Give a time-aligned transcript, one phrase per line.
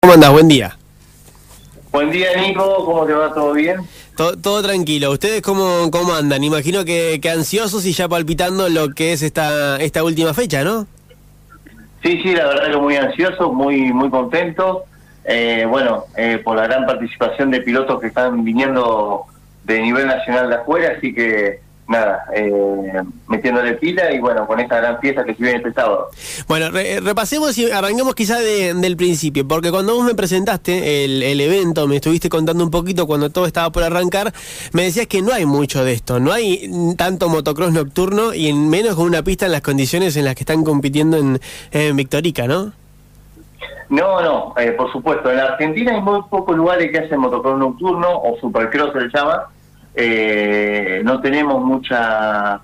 [0.00, 0.30] ¿Cómo andás?
[0.30, 0.76] Buen día.
[1.90, 2.84] Buen día, Nico.
[2.84, 3.34] ¿Cómo te va?
[3.34, 3.80] ¿Todo bien?
[4.16, 5.10] Todo, todo tranquilo.
[5.10, 6.44] ¿Ustedes cómo, cómo andan?
[6.44, 10.86] Imagino que, que ansiosos y ya palpitando lo que es esta, esta última fecha, ¿no?
[12.00, 14.84] Sí, sí, la verdad que muy ansioso, muy muy contento.
[15.24, 19.24] Eh, bueno, eh, por la gran participación de pilotos que están viniendo
[19.64, 24.76] de nivel nacional de afuera, así que nada, eh, metiéndole pila y bueno, con esta
[24.76, 26.08] gran fiesta que se viene este sábado.
[26.46, 31.22] Bueno, re- repasemos y arranquemos quizá de- del principio, porque cuando vos me presentaste el,
[31.22, 34.34] el evento, me estuviste contando un poquito cuando todo estaba por arrancar,
[34.72, 38.68] me decías que no hay mucho de esto, no hay tanto motocross nocturno y en
[38.68, 42.46] menos con una pista en las condiciones en las que están compitiendo en, en Victorica,
[42.46, 42.72] ¿no?
[43.88, 45.30] No, no, eh, por supuesto.
[45.30, 49.08] En la Argentina hay muy pocos lugares que hacen motocross nocturno o supercross se le
[49.08, 49.44] llama.
[50.00, 52.60] Eh, no tenemos mucha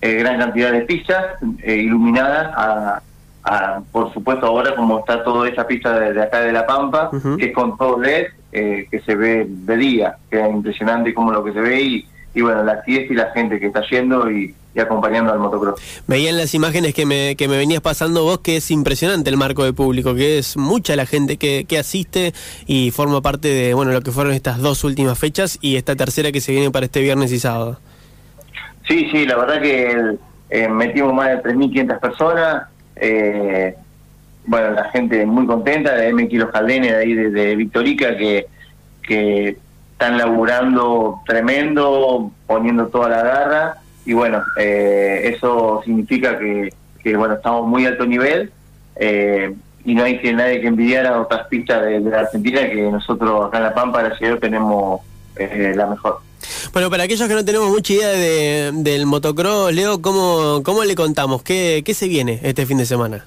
[0.00, 1.26] eh, gran cantidad de pistas
[1.62, 2.50] eh, iluminadas.
[2.56, 3.02] A,
[3.44, 7.10] a- por supuesto, ahora como está toda esa pista de, de acá de La Pampa,
[7.36, 11.32] que es con todo LED, eh, que se ve de día, que es impresionante como
[11.32, 14.30] lo que se ve y, y bueno, la fiesta y la gente que está yendo
[14.30, 15.80] y, y acompañando al motocross.
[16.06, 19.36] Veía en las imágenes que me, que me venías pasando vos que es impresionante el
[19.36, 22.32] marco de público, que es mucha la gente que, que asiste
[22.66, 26.32] y forma parte de bueno lo que fueron estas dos últimas fechas y esta tercera
[26.32, 27.78] que se viene para este viernes y sábado.
[28.88, 30.16] Sí, sí, la verdad que
[30.50, 32.62] eh, metimos más de 3.500 personas.
[32.96, 33.76] eh,
[34.44, 36.28] bueno, la gente muy contenta, de M.
[36.28, 38.46] Kilos Caldenes, de ahí de, de Victorica, que,
[39.02, 39.56] que
[39.92, 43.76] están laburando tremendo, poniendo toda la garra.
[44.04, 46.72] Y bueno, eh, eso significa que,
[47.02, 48.50] que, bueno, estamos muy alto nivel.
[48.96, 52.60] eh, y no hay que nadie que envidiar a otras pistas de, de la Argentina,
[52.70, 55.00] que nosotros acá en La Pampa, gracias a Dios, tenemos
[55.36, 56.20] eh, la mejor.
[56.72, 60.94] Bueno, para aquellos que no tenemos mucha idea de- del motocross, Leo, ¿cómo, ¿cómo le
[60.94, 61.42] contamos?
[61.42, 63.24] ¿Qué, ¿Qué se viene este fin de semana?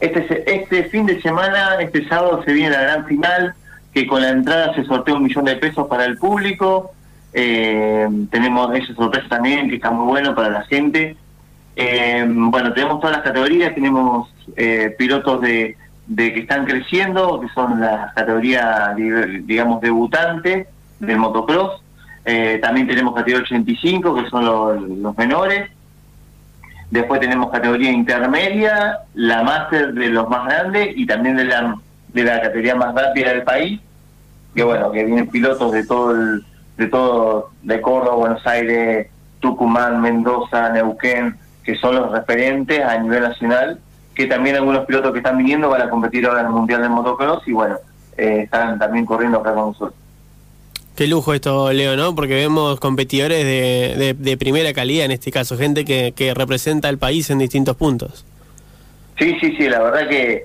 [0.00, 3.54] Este, este fin de semana, este sábado, se viene la gran final,
[3.94, 6.92] que con la entrada se sortea un millón de pesos para el público.
[7.34, 11.16] Eh, tenemos esa sorpresa también, que está muy bueno para la gente.
[11.76, 17.48] Eh, bueno, tenemos todas las categorías, tenemos eh, pilotos de, de que están creciendo, que
[17.50, 20.66] son las categorías, di- digamos, debutantes
[21.00, 21.82] del motocross.
[22.24, 25.70] Eh, también tenemos categoría 85, que son los, los menores.
[26.90, 31.78] Después tenemos categoría intermedia, la máster de los más grandes y también de la,
[32.12, 33.80] de la categoría más rápida del país.
[34.54, 36.44] Que bueno, que vienen pilotos de todo el,
[36.82, 39.08] de todo, de Córdoba, Buenos Aires,
[39.40, 43.78] Tucumán, Mendoza, Neuquén, que son los referentes a nivel nacional,
[44.14, 46.90] que también algunos pilotos que están viniendo van a competir ahora en el Mundial del
[46.90, 47.76] Motocross y bueno,
[48.16, 49.94] eh, están también corriendo acá con nosotros.
[50.96, 52.14] Qué lujo esto, Leo, ¿no?
[52.14, 56.88] Porque vemos competidores de, de- de primera calidad, en este caso, gente que, que representa
[56.88, 58.26] al país en distintos puntos.
[59.18, 60.44] Sí, sí, sí, la verdad que,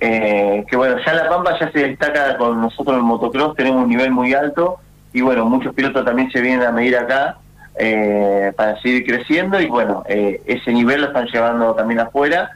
[0.00, 3.82] eh, que bueno, ya La Pampa ya se destaca con nosotros en el motocross, tenemos
[3.82, 4.78] un nivel muy alto
[5.14, 7.38] y bueno, muchos pilotos también se vienen a medir acá
[7.78, 12.50] eh, para seguir creciendo y bueno, eh, ese nivel lo están llevando también afuera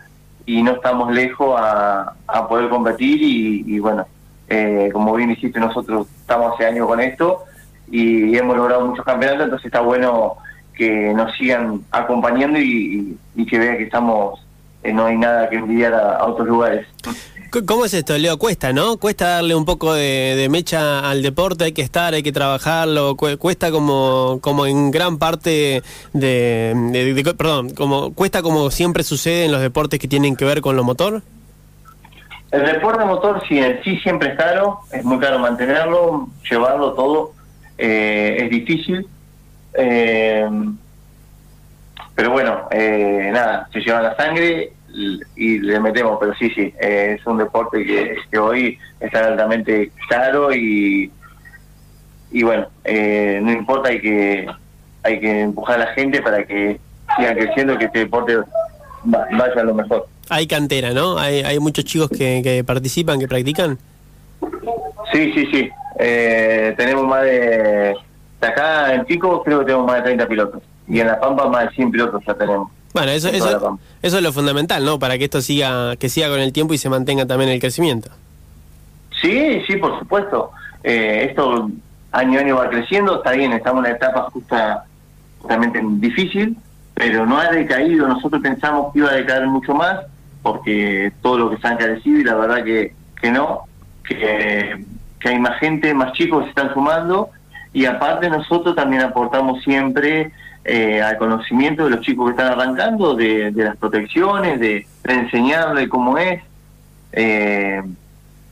[0.45, 4.07] y no estamos lejos a, a poder competir y, y bueno,
[4.49, 7.45] eh, como bien dijiste, nosotros estamos hace años con esto
[7.91, 10.37] y hemos logrado muchos campeonatos, entonces está bueno
[10.75, 14.41] que nos sigan acompañando y, y- que vean que estamos,
[14.83, 16.87] eh, no hay nada que envidiar a, a otros lugares.
[17.67, 18.39] ¿Cómo es esto, Leo?
[18.39, 18.99] Cuesta, ¿no?
[18.99, 23.17] Cuesta darle un poco de, de mecha al deporte, hay que estar, hay que trabajarlo,
[23.17, 29.03] cu- cuesta como, como en gran parte de, de- de- Perdón, como cuesta como siempre
[29.03, 31.23] sucede en los deportes que tienen que ver con lo motor.
[32.51, 37.33] El deporte motor sí, sí siempre es caro, es muy caro mantenerlo, llevarlo todo,
[37.79, 39.07] eh, es difícil.
[39.73, 40.47] Eh,
[42.19, 44.73] pero bueno, eh, nada, se lleva la sangre
[45.37, 49.93] y le metemos, pero sí, sí, eh, es un deporte que, que hoy está altamente
[50.09, 51.13] caro y,
[52.33, 54.49] y bueno, eh, no importa, hay que,
[55.05, 56.81] hay que empujar a la gente para que
[57.17, 60.09] sigan creciendo, que este deporte va- vaya a lo mejor.
[60.29, 61.17] Hay cantera, ¿no?
[61.19, 63.79] Hay, hay muchos chicos que, que participan, que practican.
[65.13, 65.71] Sí, sí, sí.
[66.01, 67.95] Eh, tenemos más de...
[68.41, 70.63] de Acá en Pico creo que tenemos más de 30 pilotos.
[70.89, 72.71] Y en La Pampa más de 100 pilotos ya tenemos.
[72.95, 74.99] Bueno, eso, eso, eso es lo fundamental, ¿no?
[74.99, 78.11] Para que esto siga, que siga con el tiempo y se mantenga también el crecimiento.
[79.21, 80.53] Sí, sí, por supuesto.
[80.83, 81.71] Eh, esto
[82.13, 83.17] año a año va creciendo.
[83.17, 84.85] Está bien, estamos en una etapa justa,
[85.39, 86.57] justamente difícil,
[86.95, 88.09] pero no ha decaído.
[88.09, 90.01] Nosotros pensamos que iba a decaer mucho más
[90.43, 93.65] porque todo lo que se ha encarecido y la verdad que, que no,
[94.03, 94.85] que,
[95.21, 97.31] que hay más gente, más chicos que se están sumando
[97.73, 100.33] y aparte nosotros también aportamos siempre
[100.65, 105.89] eh, al conocimiento de los chicos que están arrancando, de, las protecciones, de, de enseñarle
[105.89, 106.43] cómo es.
[107.13, 107.83] Eh,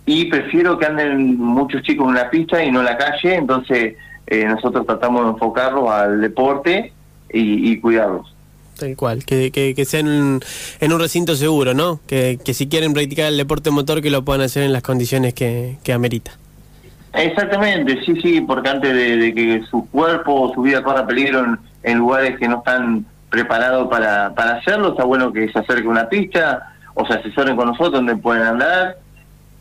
[0.06, 3.96] y prefiero que anden muchos chicos en la pista y no en la calle, entonces
[4.26, 6.92] eh, nosotros tratamos de enfocarlos al deporte
[7.32, 8.32] y, cuidarlos.
[8.78, 10.40] Tal cual, que, que, sean
[10.80, 12.00] en, un recinto seguro, ¿no?
[12.06, 15.34] Que, que si quieren practicar el deporte motor que lo puedan hacer en las condiciones
[15.34, 16.32] que, que amerita.
[17.16, 21.98] Exactamente, sí, sí, porque antes de, que su cuerpo o su vida corra peligro en,
[21.98, 26.08] lugares que no están preparados para, para hacerlo, está bueno que se acerque a una
[26.08, 28.96] pista o se asesoren con nosotros donde pueden andar,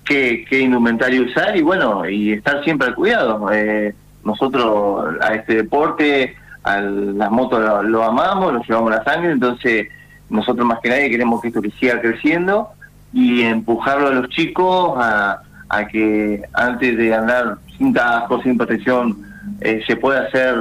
[0.04, 3.50] qué, qué indumentario usar y bueno, y estar siempre al cuidado.
[3.52, 9.88] Eh, nosotros a este deporte, a las motos lo, amamos, lo llevamos la sangre, entonces
[10.30, 12.70] nosotros más que nadie queremos que esto siga creciendo
[13.14, 19.18] y empujarlo a los chicos a a que antes de andar sin casco, sin protección,
[19.62, 20.56] eh, se pueda hacer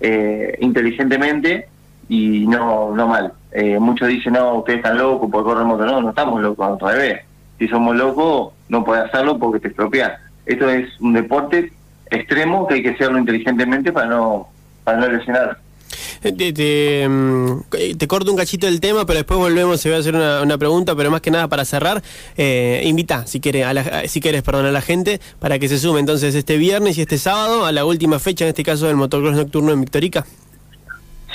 [0.00, 1.68] eh, inteligentemente
[2.08, 3.32] y no no mal.
[3.52, 5.84] Eh, muchos dicen, no, ustedes están locos porque corren moto.
[5.84, 7.20] No, no estamos locos, al revés.
[7.58, 10.20] Si somos locos, no puedes hacerlo porque te estropeas.
[10.46, 11.72] Esto es un deporte
[12.10, 14.48] extremo que hay que hacerlo inteligentemente para no,
[14.84, 15.58] para no lesionar.
[16.24, 17.60] Mm,
[17.96, 19.80] te, corto un cachito del tema, pero después volvemos.
[19.80, 22.02] Se va a hacer una, pregunta, pero más que nada para cerrar,
[22.36, 26.00] eh, invita, si quieres, a si quieres, perdón, a la gente para que se sume
[26.00, 29.36] entonces este viernes y este sábado a la última fecha, en este caso del motocross
[29.36, 30.26] nocturno en Victorica.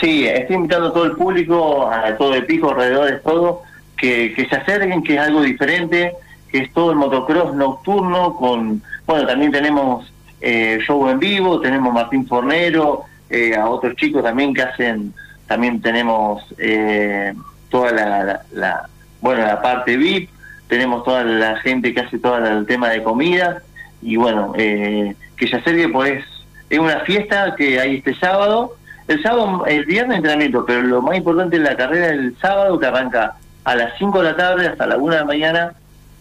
[0.01, 3.61] Sí, estoy invitando a todo el público, a todo el pico, alrededor todo,
[3.95, 6.13] que, que se acerquen, que es algo diferente,
[6.51, 11.93] que es todo el motocross nocturno con, bueno, también tenemos eh, show en vivo, tenemos
[11.93, 15.11] Martín Fornero, eh, a otros chicos también que hacen,
[15.47, 17.33] también tenemos eh,
[17.67, 18.87] toda la,
[19.21, 20.29] bueno, la parte VIP,
[20.67, 23.63] tenemos toda la gente que hace todo el tema de comida
[24.03, 26.23] y bueno, eh, que ya que pues
[26.69, 28.75] es una fiesta que hay este sábado,
[29.07, 32.85] el sábado, el viernes entrenamiento, pero lo más importante es la carrera del sábado que
[32.85, 33.33] arranca
[33.63, 35.73] a las 5 de la tarde hasta la 1 de la mañana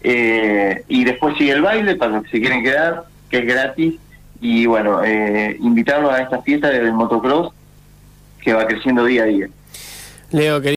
[0.03, 3.99] y después sigue el baile para los que se quieren quedar, que es gratis
[4.43, 5.57] y bueno, eh,
[6.11, 7.53] a esta fiesta del motocross
[8.41, 9.47] que va creciendo día a día.
[10.31, 10.61] Leo,